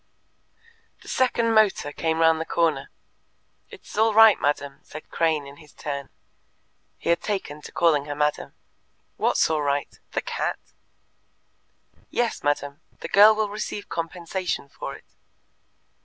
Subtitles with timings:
[1.03, 2.89] The second motor came round the corner.
[3.71, 6.09] "lt is all right, madam," said Crane in his turn.
[6.97, 8.53] He had taken to calling her madam.
[9.17, 9.99] "What's all right?
[10.13, 10.57] The cat?"
[12.09, 12.81] "Yes, madam.
[13.01, 15.05] The girl will receive compensation for it."